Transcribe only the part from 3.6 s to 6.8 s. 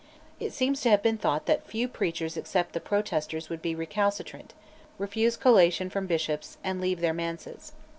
be recalcitrant, refuse collation from bishops,